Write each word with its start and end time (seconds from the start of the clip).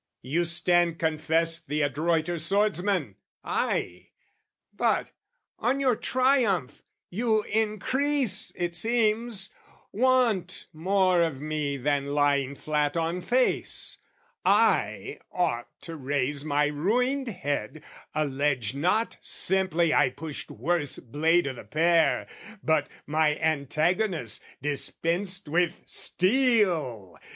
You 0.23 0.45
stand 0.45 0.97
confessed 0.97 1.67
the 1.67 1.81
adroiter 1.83 2.39
swordsman, 2.39 3.17
ay, 3.43 4.09
But 4.73 5.11
on 5.59 5.79
your 5.79 5.95
triumph 5.95 6.81
you 7.11 7.43
increase, 7.43 8.51
it 8.55 8.73
seems, 8.75 9.53
Want 9.91 10.65
more 10.73 11.21
of 11.21 11.39
me 11.39 11.77
than 11.77 12.15
lying 12.15 12.55
flat 12.55 12.97
on 12.97 13.21
face: 13.21 13.99
I 14.43 15.19
ought 15.31 15.67
to 15.81 15.95
raise 15.95 16.43
my 16.43 16.65
ruined 16.65 17.27
head, 17.27 17.83
allege 18.15 18.73
Not 18.73 19.17
simply 19.21 19.93
I 19.93 20.09
pushed 20.09 20.49
worse 20.49 20.97
blade 20.97 21.45
o' 21.45 21.53
the 21.53 21.63
pair, 21.63 22.25
But 22.63 22.89
my 23.05 23.37
antagonist 23.37 24.43
dispensed 24.63 25.47
with 25.47 25.79
steel! 25.85 27.19